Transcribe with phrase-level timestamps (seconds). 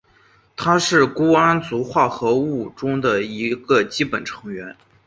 [0.57, 4.75] 它是钴胺族化合物中的一个基本成员。